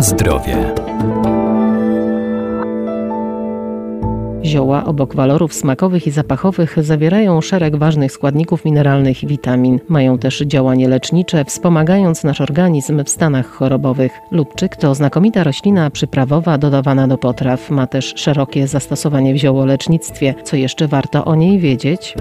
[0.00, 0.74] Zdrowie.
[4.44, 9.80] Zioła obok walorów smakowych i zapachowych zawierają szereg ważnych składników mineralnych i witamin.
[9.88, 14.12] Mają też działanie lecznicze, wspomagając nasz organizm w stanach chorobowych.
[14.30, 17.70] Lubczyk to znakomita roślina przyprawowa dodawana do potraw.
[17.70, 20.34] Ma też szerokie zastosowanie w ziołolecznictwie.
[20.44, 22.14] Co jeszcze warto o niej wiedzieć?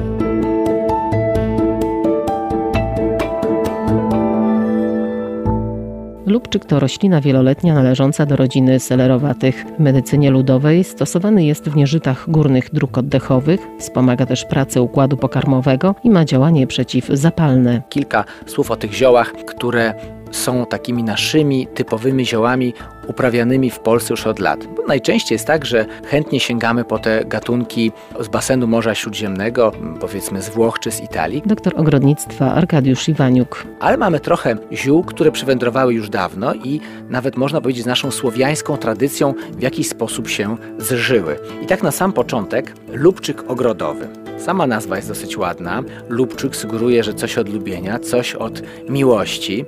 [6.28, 9.66] Lubczyk to roślina wieloletnia należąca do rodziny selerowatych.
[9.78, 15.96] W medycynie ludowej stosowany jest w nieżytach górnych dróg oddechowych, wspomaga też pracę układu pokarmowego
[16.04, 17.82] i ma działanie przeciwzapalne.
[17.90, 19.94] Kilka słów o tych ziołach, które
[20.38, 22.74] są takimi naszymi typowymi ziołami
[23.08, 24.68] uprawianymi w Polsce już od lat.
[24.76, 30.42] Bo najczęściej jest tak, że chętnie sięgamy po te gatunki z basenu Morza Śródziemnego, powiedzmy
[30.42, 31.42] z Włoch czy z Italii.
[31.46, 33.64] Doktor ogrodnictwa Arkadiusz Iwaniuk.
[33.80, 38.78] Ale mamy trochę ziół, które przywędrowały już dawno i nawet można powiedzieć z naszą słowiańską
[38.78, 41.40] tradycją w jakiś sposób się zżyły.
[41.62, 44.08] I tak na sam początek lubczyk ogrodowy.
[44.38, 45.84] Sama nazwa jest dosyć ładna.
[46.10, 49.66] Lubczyk sugeruje, że coś od lubienia, coś od miłości.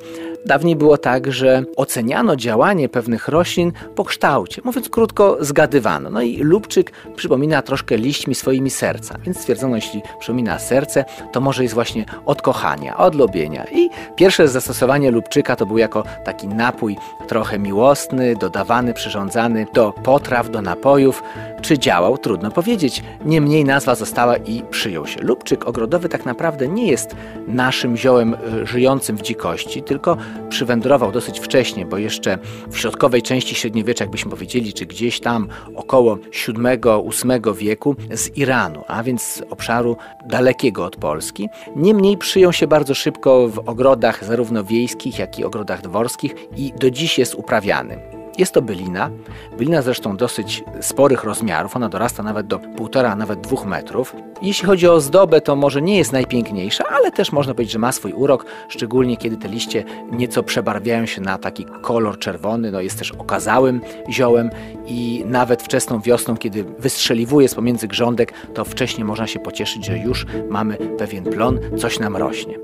[0.50, 4.62] Dawniej było tak, że oceniano działanie pewnych roślin po kształcie.
[4.66, 6.10] Mówiąc krótko, zgadywano.
[6.10, 11.64] No i lubczyk przypomina troszkę liśćmi swoimi serca, więc stwierdzono, jeśli przypomina serce, to może
[11.64, 13.66] jest właśnie od kochania, od lubienia.
[13.72, 16.98] I pierwsze zastosowanie lubczyka to był jako taki napój
[17.28, 21.24] trochę miłosny, dodawany, przyrządzany do potraw, do napojów.
[21.62, 22.18] Czy działał?
[22.18, 23.04] Trudno powiedzieć.
[23.26, 25.22] Niemniej nazwa została i przyjął się.
[25.22, 27.16] Lubczyk ogrodowy tak naprawdę nie jest
[27.48, 30.18] naszym ziołem y, żyjącym w dzikości, tylko
[30.50, 32.38] przywędrował dosyć wcześnie, bo jeszcze
[32.70, 39.04] w środkowej części średniowiecza, jakbyśmy powiedzieli, czy gdzieś tam około VII-VIII wieku z Iranu, a
[39.04, 41.50] więc z obszaru dalekiego od Polski.
[41.76, 46.92] Niemniej przyjął się bardzo szybko w ogrodach zarówno wiejskich, jak i ogrodach dworskich i do
[46.92, 48.19] dziś jest uprawiany.
[48.40, 49.10] Jest to bylina,
[49.58, 54.16] bylina zresztą dosyć sporych rozmiarów, ona dorasta nawet do półtora, nawet dwóch metrów.
[54.42, 57.92] Jeśli chodzi o zdobę, to może nie jest najpiękniejsza, ale też można powiedzieć, że ma
[57.92, 63.00] swój urok, szczególnie kiedy te liście nieco przebarwiają się na taki kolor czerwony, no jest
[63.00, 64.50] też okazałym ziołem
[64.86, 69.98] i nawet wczesną wiosną, kiedy wystrzeliwuje z pomiędzy grządek, to wcześniej można się pocieszyć, że
[69.98, 72.60] już mamy pewien plon, coś nam rośnie.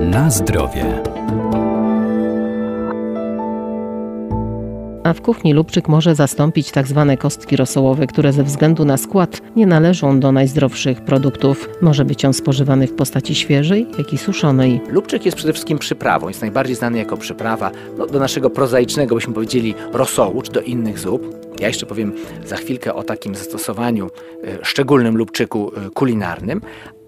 [0.00, 1.02] Na zdrowie.
[5.10, 9.40] A w kuchni lubczyk może zastąpić tak zwane kostki rosołowe, które ze względu na skład
[9.56, 11.68] nie należą do najzdrowszych produktów.
[11.82, 14.80] Może być on spożywany w postaci świeżej, jak i suszonej.
[14.88, 19.34] Lubczyk jest przede wszystkim przyprawą, jest najbardziej znany jako przyprawa no, do naszego prozaicznego, byśmy
[19.34, 21.40] powiedzieli, rosołu, czy do innych zup.
[21.60, 22.12] Ja jeszcze powiem
[22.46, 24.10] za chwilkę o takim zastosowaniu
[24.44, 26.60] e, szczególnym lubczyku e, kulinarnym,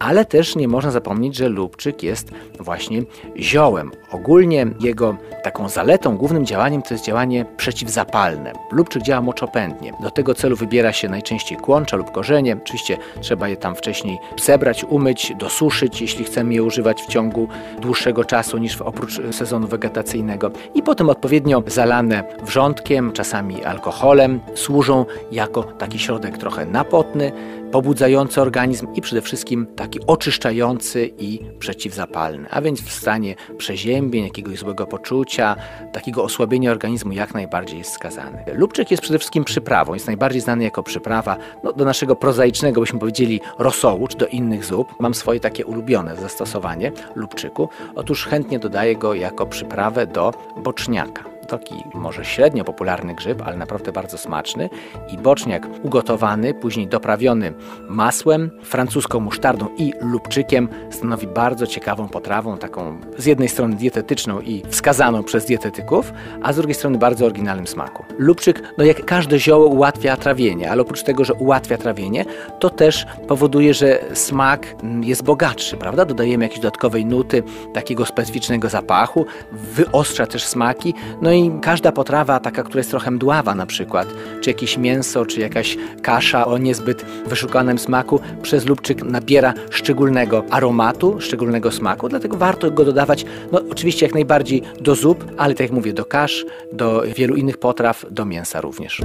[0.03, 2.31] ale też nie można zapomnieć, że lubczyk jest
[2.61, 3.03] właśnie
[3.37, 3.91] ziołem.
[4.11, 8.53] Ogólnie jego taką zaletą, głównym działaniem to jest działanie przeciwzapalne.
[8.73, 9.93] Lubczyk działa moczopędnie.
[10.01, 12.57] Do tego celu wybiera się najczęściej kłącza lub korzenie.
[12.63, 17.49] Oczywiście trzeba je tam wcześniej zebrać, umyć, dosuszyć, jeśli chcemy je używać w ciągu
[17.81, 20.51] dłuższego czasu niż oprócz sezonu wegetacyjnego.
[20.75, 27.33] I potem odpowiednio zalane wrzątkiem, czasami alkoholem, służą jako taki środek trochę napotny,
[27.73, 34.59] pobudzający organizm i przede wszystkim taki oczyszczający i przeciwzapalny, a więc w stanie przeziębień, jakiegoś
[34.59, 35.57] złego poczucia,
[35.93, 38.45] takiego osłabienia organizmu jak najbardziej jest skazany.
[38.55, 42.99] Lubczyk jest przede wszystkim przyprawą, jest najbardziej znany jako przyprawa no, do naszego prozaicznego, byśmy
[42.99, 44.95] powiedzieli, rosołu, czy do innych zup.
[45.01, 47.69] Mam swoje takie ulubione zastosowanie lubczyku.
[47.95, 53.93] Otóż chętnie dodaję go jako przyprawę do boczniaka taki może średnio popularny grzyb, ale naprawdę
[53.93, 54.71] bardzo smaczny.
[55.09, 57.53] I boczniak ugotowany, później doprawiony
[57.89, 64.63] masłem, francuską musztardą i lubczykiem stanowi bardzo ciekawą potrawą, taką z jednej strony dietetyczną i
[64.69, 68.05] wskazaną przez dietetyków, a z drugiej strony bardzo oryginalnym smaku.
[68.19, 72.25] Lubczyk, no jak każde zioło ułatwia trawienie, ale oprócz tego, że ułatwia trawienie,
[72.59, 74.67] to też powoduje, że smak
[75.01, 76.05] jest bogatszy, prawda?
[76.05, 77.43] Dodajemy jakieś dodatkowej nuty,
[77.75, 83.55] takiego specyficznego zapachu, wyostrza też smaki, no i każda potrawa, taka, która jest trochę mdława
[83.55, 84.09] na przykład,
[84.41, 91.21] czy jakieś mięso, czy jakaś kasza o niezbyt wyszukanym smaku, przez lubczyk nabiera szczególnego aromatu,
[91.21, 95.71] szczególnego smaku, dlatego warto go dodawać, no oczywiście jak najbardziej do zup, ale tak jak
[95.71, 99.03] mówię, do kasz, do wielu innych potraw, do mięsa również.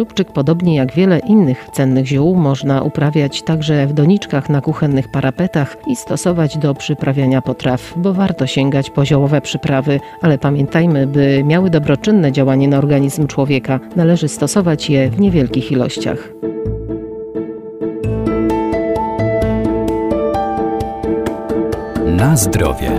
[0.00, 5.76] Lubczyk, podobnie jak wiele innych cennych ziół, można uprawiać także w doniczkach na kuchennych parapetach
[5.86, 11.70] i stosować do przyprawiania potraw, bo warto sięgać po ziołowe przyprawy, ale pamiętajmy, by miały
[11.70, 16.28] dobroczynne działanie na organizm człowieka, należy stosować je w niewielkich ilościach.
[22.06, 22.90] Na zdrowie.